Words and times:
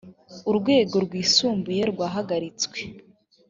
urwego 0.49 0.95
rwisumbuye 1.05 1.81
rwahagaritswe 1.91 2.79